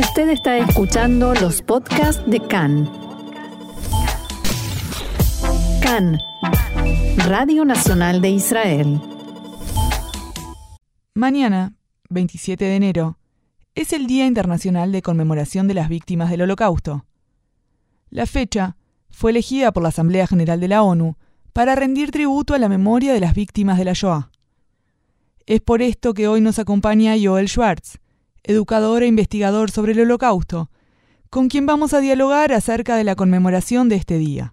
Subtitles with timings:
[0.00, 2.90] Usted está escuchando los podcasts de CAN.
[5.82, 6.18] CAN,
[7.18, 8.98] Radio Nacional de Israel.
[11.14, 11.74] Mañana,
[12.08, 13.18] 27 de enero,
[13.74, 17.04] es el Día Internacional de Conmemoración de las Víctimas del Holocausto.
[18.08, 18.78] La fecha
[19.10, 21.18] fue elegida por la Asamblea General de la ONU
[21.52, 24.30] para rendir tributo a la memoria de las víctimas de la Shoah.
[25.44, 27.98] Es por esto que hoy nos acompaña Joel Schwartz,
[28.44, 30.68] educador e investigador sobre el Holocausto,
[31.30, 34.52] con quien vamos a dialogar acerca de la conmemoración de este día.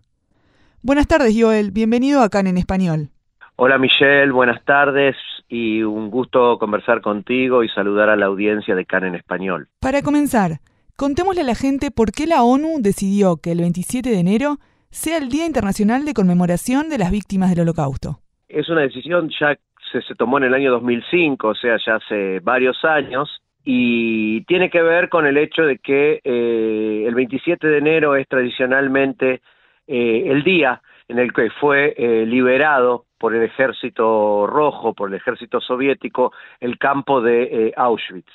[0.83, 1.71] Buenas tardes, Joel.
[1.71, 3.09] Bienvenido a CAN en Español.
[3.55, 4.31] Hola, Michelle.
[4.31, 5.15] Buenas tardes
[5.49, 9.67] y un gusto conversar contigo y saludar a la audiencia de CAN en Español.
[9.79, 10.59] Para comenzar,
[10.95, 14.57] contémosle a la gente por qué la ONU decidió que el 27 de enero
[14.91, 18.19] sea el Día Internacional de Conmemoración de las Víctimas del Holocausto.
[18.47, 19.57] Es una decisión ya
[19.91, 23.29] se, se tomó en el año 2005, o sea, ya hace varios años,
[23.69, 28.25] y tiene que ver con el hecho de que eh, el 27 de enero es
[28.25, 29.41] tradicionalmente
[29.85, 35.15] eh, el día en el que fue eh, liberado por el ejército rojo, por el
[35.15, 38.31] ejército soviético, el campo de Auschwitz,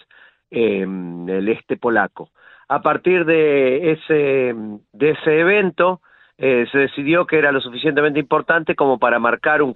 [0.50, 2.28] el este polaco.
[2.68, 4.54] A partir de ese,
[4.92, 6.02] de ese evento,
[6.36, 9.72] se decidió que era lo suficientemente importante como para marcar un,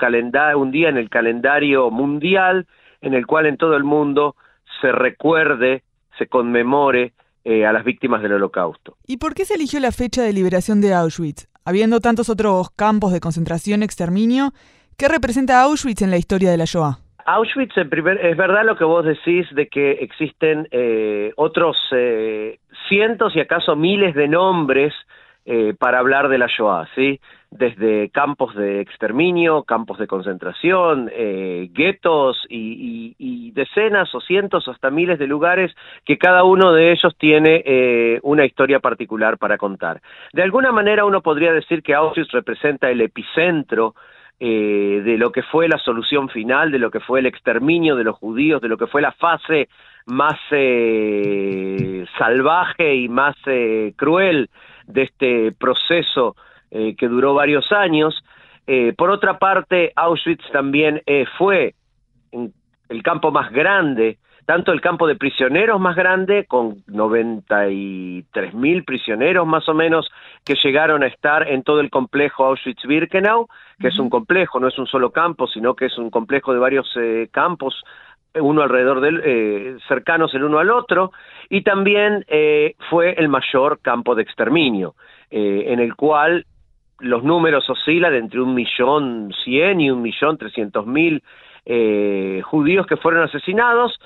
[0.56, 2.66] un día en el calendario mundial
[3.00, 4.34] en el cual en todo el mundo
[4.80, 5.82] se recuerde,
[6.18, 7.12] se conmemore
[7.44, 8.96] eh, a las víctimas del holocausto.
[9.06, 11.48] ¿Y por qué se eligió la fecha de liberación de Auschwitz?
[11.64, 14.52] Habiendo tantos otros campos de concentración, exterminio,
[14.98, 16.98] ¿qué representa Auschwitz en la historia de la Shoah?
[17.24, 22.58] Auschwitz, en primer, es verdad lo que vos decís de que existen eh, otros eh,
[22.88, 24.92] cientos y acaso miles de nombres
[25.78, 27.20] para hablar de la Shoah, ¿sí?
[27.58, 35.18] Desde campos de exterminio, campos de concentración, eh, guetos y, decenas o cientos hasta miles
[35.18, 40.02] de lugares que cada uno de ellos tiene eh, una historia particular para contar.
[40.34, 43.94] De alguna manera uno podría decir que Auschwitz representa el epicentro
[44.38, 48.04] eh, de lo que fue la solución final, de lo que fue el exterminio de
[48.04, 49.70] los judíos, de lo que fue la fase
[50.04, 50.38] más
[52.18, 53.36] salvaje y más
[53.96, 54.50] cruel
[54.86, 56.36] de este proceso
[56.70, 58.24] eh, que duró varios años.
[58.66, 61.74] Eh, por otra parte, Auschwitz también eh, fue
[62.88, 69.46] el campo más grande, tanto el campo de prisioneros más grande, con 93 mil prisioneros
[69.46, 70.10] más o menos,
[70.44, 73.46] que llegaron a estar en todo el complejo Auschwitz-Birkenau,
[73.78, 76.58] que es un complejo, no es un solo campo, sino que es un complejo de
[76.58, 76.92] varios
[77.30, 77.84] campos
[78.38, 81.10] uno alrededor del, cercanos el uno al otro,
[81.48, 82.24] y también
[82.90, 84.94] fue el mayor campo de exterminio,
[85.30, 86.44] en el cual
[87.00, 91.22] los números oscilan entre un millón cien y un millón trescientos mil
[91.64, 93.98] eh, judíos que fueron asesinados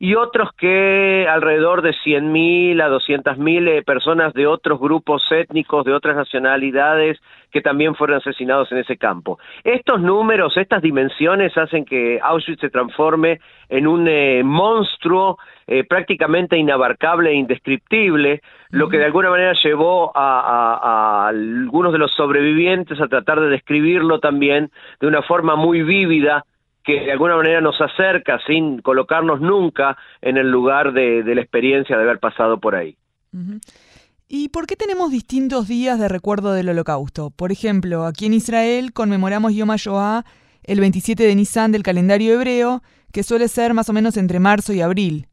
[0.00, 5.22] y otros que alrededor de cien mil a doscientas mil eh, personas de otros grupos
[5.30, 7.18] étnicos, de otras nacionalidades
[7.50, 9.38] que también fueron asesinados en ese campo.
[9.64, 16.56] Estos números, estas dimensiones hacen que Auschwitz se transforme en un eh, monstruo eh, prácticamente
[16.56, 23.08] inabarcable e indescriptible, lo que de alguna manera llevó a, algunos de los sobrevivientes a
[23.08, 24.70] tratar de describirlo también
[25.00, 26.44] de una forma muy vívida
[26.88, 31.98] que de alguna manera nos acerca sin colocarnos nunca en el lugar de, la experiencia
[31.98, 32.96] de haber pasado por ahí.
[34.26, 37.28] ¿Y por qué tenemos distintos días de recuerdo del holocausto?
[37.28, 40.24] Por ejemplo, aquí en Israel conmemoramos Yom HaShoah
[40.64, 42.80] el 27 de Nisan del calendario hebreo,
[43.12, 45.26] que suele ser más o menos entre marzo y abril.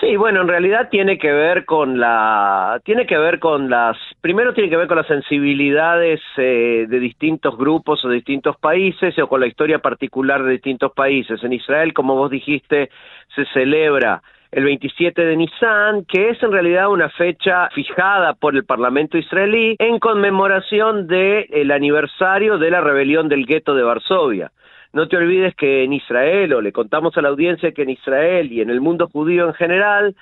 [0.00, 4.52] Sí, bueno, en realidad tiene que ver con la, tiene que ver con las, primero
[4.52, 9.26] tiene que ver con las sensibilidades eh, de distintos grupos o de distintos países o
[9.26, 11.42] con la historia particular de distintos países.
[11.42, 12.90] En Israel, como vos dijiste,
[13.34, 18.66] se celebra el 27 de Nisan, que es en realidad una fecha fijada por el
[18.66, 24.52] Parlamento israelí en conmemoración del aniversario de la rebelión del gueto de Varsovia.
[24.92, 28.52] No te olvides que en Israel, o le contamos a la audiencia que en Israel
[28.52, 30.14] y en el mundo judío en general,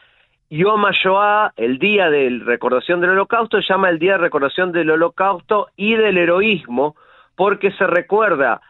[0.51, 4.91] Yom HaShoah, el día de recordación del holocausto, se llama el día de recordación del
[4.91, 6.97] holocausto y del heroísmo,
[7.35, 8.61] porque se recuerda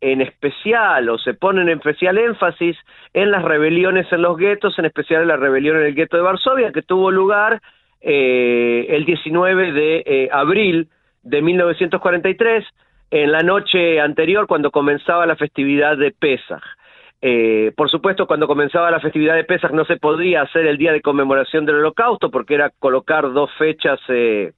[0.00, 2.76] en especial o se pone en especial énfasis
[3.14, 6.22] en las rebeliones en los guetos, en especial en la rebelión en el gueto de
[6.22, 7.60] Varsovia, que tuvo lugar
[8.00, 10.88] eh, el 19 de eh, abril
[11.22, 12.64] de 1943,
[13.10, 16.62] en la noche anterior cuando comenzaba la festividad de Pesach.
[17.20, 20.92] Eh, por supuesto, cuando comenzaba la festividad de Pesach no se podía hacer el día
[20.92, 24.52] de conmemoración del Holocausto porque era colocar dos fechas eh,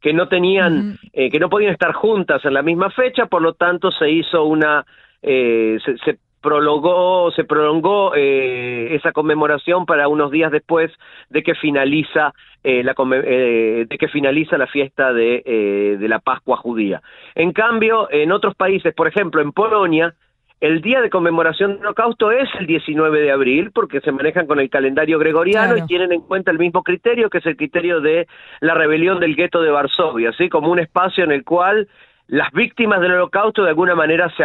[0.00, 3.54] que no tenían, eh, que no podían estar juntas en la misma fecha, por lo
[3.54, 4.84] tanto se hizo una,
[5.20, 10.92] se, prolongó, se prolongó eh, esa conmemoración para unos días después
[11.30, 17.02] de que finaliza eh, la, de que finaliza la fiesta de, de la Pascua judía.
[17.34, 20.14] En cambio, en otros países, por ejemplo, en Polonia,
[20.60, 24.58] el día de conmemoración del holocausto es el 19 de abril porque se manejan con
[24.58, 28.26] el calendario gregoriano y tienen en cuenta el mismo criterio que es el criterio de
[28.60, 31.88] la rebelión del gueto de Varsovia, así como un espacio en el cual
[32.28, 34.44] las víctimas del holocausto de alguna manera se,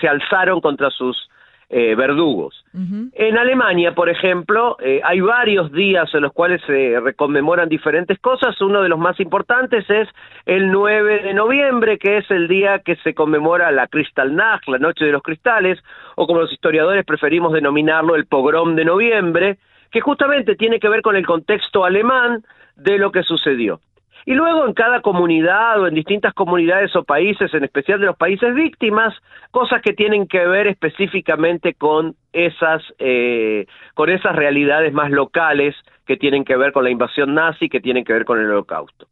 [0.00, 1.28] se alzaron contra sus
[1.74, 2.66] eh, verdugos.
[2.74, 8.60] En Alemania, por ejemplo, eh, hay varios días en los cuales se reconmemoran diferentes cosas.
[8.60, 10.06] Uno de los más importantes es
[10.44, 15.06] el 9 de noviembre, que es el día que se conmemora la Kristallnacht, la Noche
[15.06, 15.82] de los Cristales,
[16.16, 19.56] o como los historiadores preferimos denominarlo, el Pogrom de noviembre,
[19.90, 22.44] que justamente tiene que ver con el contexto alemán
[22.76, 23.80] de lo que sucedió.
[24.24, 28.16] Y luego en cada comunidad o en distintas comunidades o países, en especial de los
[28.16, 29.14] países víctimas,
[29.50, 35.74] cosas que tienen que ver específicamente con esas, eh, con esas realidades más locales
[36.06, 39.06] que tienen que ver con la invasión nazi, que tienen que ver con el holocausto.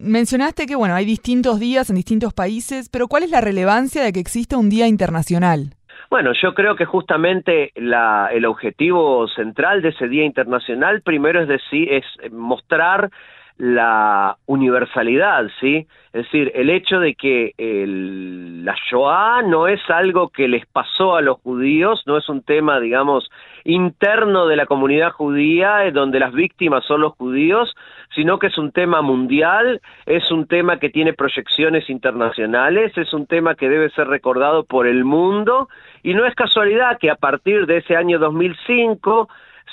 [0.00, 4.12] Mencionaste que bueno, hay distintos días en distintos países, pero ¿cuál es la relevancia de
[4.12, 5.74] que exista un día internacional?
[6.10, 11.48] Bueno, yo creo que justamente la, el objetivo central de ese Día Internacional primero es
[11.48, 13.10] decir, es mostrar
[13.58, 15.86] la universalidad, ¿sí?
[16.12, 21.22] Es decir, el hecho de que la Shoah no es algo que les pasó a
[21.22, 23.30] los judíos, no es un tema, digamos,
[23.64, 27.74] interno de la comunidad judía, eh, donde las víctimas son los judíos,
[28.14, 33.26] sino que es un tema mundial, es un tema que tiene proyecciones internacionales, es un
[33.26, 35.68] tema que debe ser recordado por el mundo,
[36.02, 39.28] y no es casualidad que a partir de ese año 2005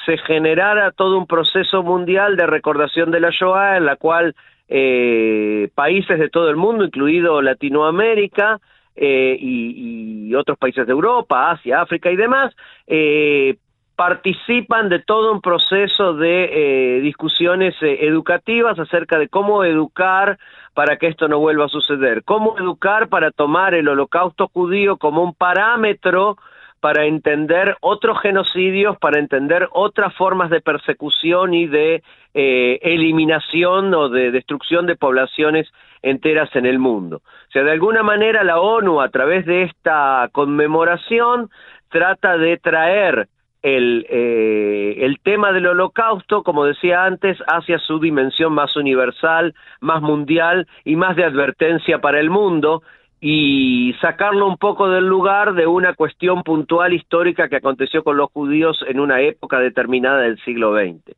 [0.05, 4.35] se generara todo un proceso mundial de recordación de la Shoah en la cual
[4.67, 8.59] eh, países de todo el mundo, incluido Latinoamérica
[8.95, 12.55] eh, y, otros países de Europa, Asia, África y demás,
[12.85, 13.57] eh,
[13.95, 20.37] participan de todo un proceso de discusiones educativas acerca de cómo educar
[20.73, 25.23] para que esto no vuelva a suceder, cómo educar para tomar el holocausto judío como
[25.23, 26.37] un parámetro
[26.79, 32.03] para entender otros genocidios, para entender otras formas de persecución y de
[32.33, 35.67] eh, eliminación o de destrucción de poblaciones
[36.01, 37.17] enteras en el mundo.
[37.17, 41.49] O sea, de alguna manera la ONU a través de esta conmemoración
[41.89, 43.27] trata de traer
[43.61, 50.01] el, eh, el tema del holocausto, como decía antes, hacia su dimensión más universal, más
[50.01, 52.83] mundial y más de advertencia para el mundo,
[53.21, 58.31] y sacarlo un poco del lugar de una cuestión puntual histórica que aconteció con los
[58.31, 61.15] judíos en una época determinada del siglo XX.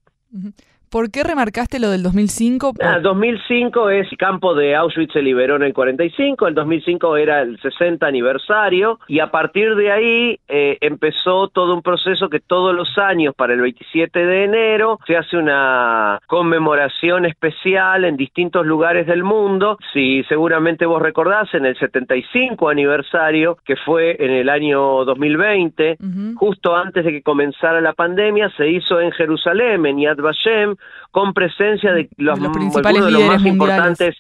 [0.92, 2.74] ¿Por qué remarcaste lo del 2005?
[2.82, 7.42] Ah, 2005 es el campo de Auschwitz se liberó en el 45, el 2005 era
[7.42, 12.76] el 60 aniversario y a partir de ahí eh, empezó todo un proceso que todos
[12.76, 19.08] los años para el 27 de enero se hace una conmemoración especial en distintos lugares
[19.08, 19.78] del mundo.
[19.94, 26.00] Si seguramente vos recordás, en el 75 aniversario, que fue en el año 2020,
[26.36, 30.76] justo antes de que comenzara la pandemia, se hizo en Jerusalén, en Yad Vashem,
[31.12, 34.16] con presencia de los, principales de los más importantes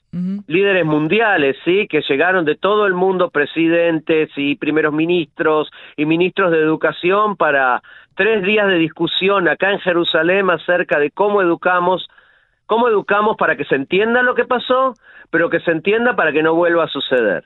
[0.47, 6.51] líderes mundiales, sí, que llegaron de todo el mundo, presidentes y primeros ministros y ministros
[6.51, 7.81] de educación para
[8.15, 12.09] tres días de discusión acá en Jerusalén acerca de cómo educamos,
[12.65, 14.93] cómo educamos para que se entienda lo que pasó,
[15.29, 17.45] pero que se entienda para que no vuelva a suceder.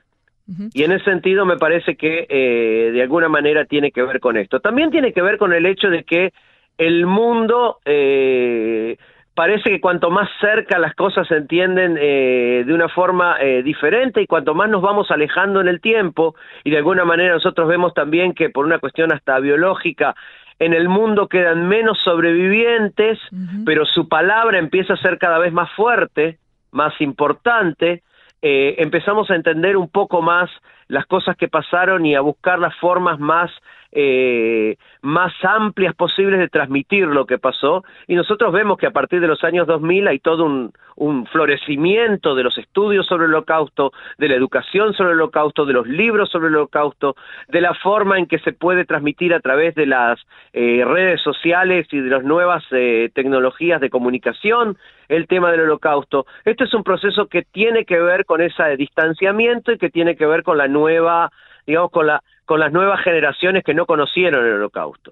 [0.74, 4.36] Y en ese sentido me parece que eh, de alguna manera tiene que ver con
[4.36, 4.60] esto.
[4.60, 6.32] También tiene que ver con el hecho de que
[6.78, 8.96] el mundo eh,
[9.34, 14.20] parece que cuanto más cerca las cosas se entienden eh, de una forma eh, diferente
[14.20, 17.94] y cuanto más nos vamos alejando en el tiempo y de alguna manera nosotros vemos
[17.94, 20.14] también que por una cuestión hasta biológica
[20.58, 23.18] en el mundo quedan menos sobrevivientes,
[23.66, 26.38] pero su palabra empieza a ser cada vez más fuerte,
[26.70, 28.02] más importante,
[28.40, 30.48] empezamos a entender un poco más
[30.88, 33.50] las cosas que pasaron y a buscar las formas más
[33.92, 39.20] eh, más amplias posibles de transmitir lo que pasó y nosotros vemos que a partir
[39.20, 43.92] de los años 2000 hay todo un, un florecimiento de los estudios sobre el holocausto,
[44.18, 47.16] de la educación sobre el holocausto, de los libros sobre el holocausto,
[47.48, 50.18] de la forma en que se puede transmitir a través de las
[50.52, 54.76] eh, redes sociales y de las nuevas eh, tecnologías de comunicación
[55.08, 56.26] el tema del holocausto.
[56.44, 60.26] Este es un proceso que tiene que ver con ese distanciamiento y que tiene que
[60.26, 61.30] ver con la nueva,
[61.66, 65.10] digamos, con la con las nuevas generaciones que no conocieron el holocausto.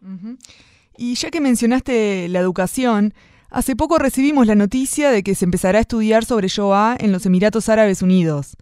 [0.96, 3.12] Y ya que mencionaste la educación,
[3.50, 7.26] hace poco recibimos la noticia de que se empezará a estudiar sobre Shoah en los
[7.26, 8.56] Emiratos Árabes Unidos.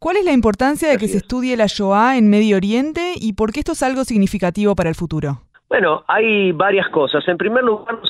[0.00, 3.52] ¿Cuál es la importancia de que se estudie la Shoah en Medio Oriente y por
[3.52, 5.42] qué esto es algo significativo para el futuro?
[5.68, 7.26] Bueno, hay varias cosas.
[7.28, 8.00] En primer lugar,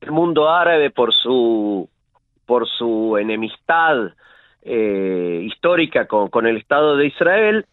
[0.00, 1.88] el mundo árabe por su
[2.46, 4.12] por su enemistad
[4.62, 7.66] eh, histórica con, el Estado de Israel,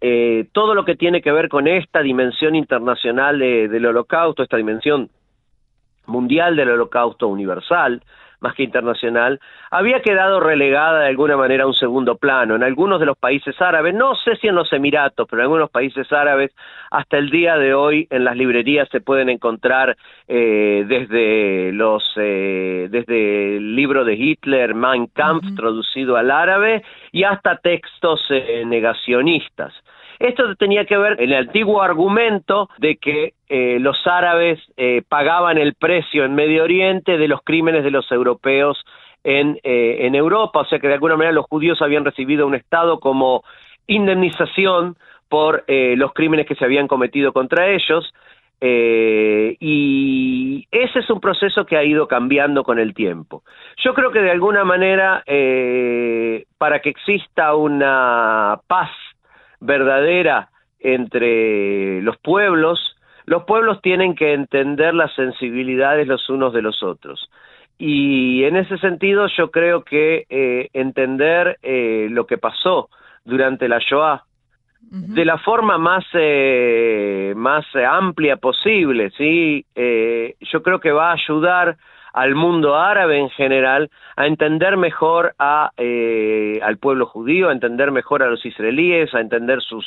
[0.00, 5.10] eh, todo lo que tiene que ver con esta dimensión internacional del holocausto, esta dimensión
[6.06, 8.02] mundial del holocausto universal,
[8.44, 12.54] más que internacional, había quedado relegada de alguna manera a un segundo plano.
[12.54, 15.70] En algunos de los países árabes, no sé si en los Emiratos, pero en algunos
[15.70, 16.52] países árabes,
[16.90, 19.96] hasta el día de hoy en las librerías se pueden encontrar
[20.28, 27.22] eh, desde los eh, desde el libro de Hitler, Mein Kampf, traducido al árabe, y
[27.22, 29.72] hasta textos eh, negacionistas.
[30.18, 35.74] Esto tenía que ver el antiguo argumento de que eh, los árabes eh, pagaban el
[35.74, 38.84] precio en Medio Oriente de los crímenes de los europeos
[39.22, 43.00] en, en Europa, o sea que de alguna manera los judíos habían recibido un Estado
[43.00, 43.42] como
[43.86, 44.96] indemnización
[45.30, 48.12] por los crímenes que se habían cometido contra ellos.
[48.60, 53.42] Y ese es un proceso que ha ido cambiando con el tiempo.
[53.84, 55.22] Yo creo que de alguna manera,
[56.58, 58.90] para que exista una paz
[59.60, 60.48] verdadera
[60.80, 62.94] entre los pueblos,
[63.26, 67.30] los pueblos tienen que entender las sensibilidades los unos de los otros.
[67.78, 72.88] Y en ese sentido yo creo que eh, entender eh, lo que pasó
[73.24, 74.24] durante la Shoah
[74.90, 79.64] de la forma más, eh, más amplia posible, ¿sí?
[79.74, 81.76] yo creo que va a ayudar
[82.14, 87.90] al mundo árabe en general a entender mejor a, eh, al pueblo judío, a entender
[87.90, 89.84] mejor a los israelíes, a entender sus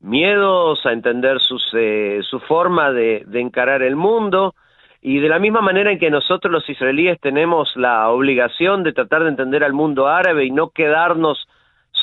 [0.00, 4.56] miedos, a entender sus, eh, su forma de, de encarar el mundo.
[5.00, 9.22] Y de la misma manera en que nosotros los israelíes tenemos la obligación de tratar
[9.22, 11.46] de entender al mundo árabe y no quedarnos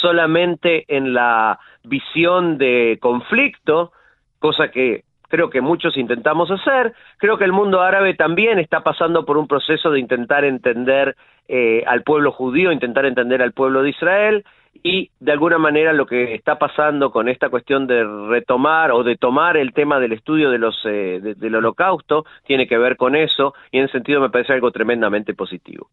[0.03, 3.93] solamente en la visión de conflicto,
[4.38, 6.93] cosa que creo que muchos intentamos hacer.
[7.17, 11.15] Creo que el mundo árabe también está pasando por un proceso de intentar entender
[11.48, 14.45] eh, al pueblo judío, intentar entender al pueblo de Israel
[14.82, 19.15] y de alguna manera lo que está pasando con esta cuestión de retomar o de
[19.15, 23.53] tomar el tema del estudio de los eh, del holocausto tiene que ver con eso
[23.72, 25.89] y en ese sentido me parece algo tremendamente positivo.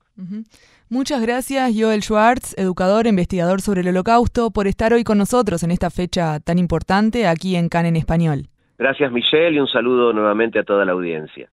[0.88, 5.62] Muchas gracias Joel Schwartz, educador, e investigador sobre el holocausto, por estar hoy con nosotros
[5.62, 8.48] en esta fecha tan importante aquí en CAN en español.
[8.76, 11.48] Gracias Michelle y un saludo nuevamente a toda la audiencia.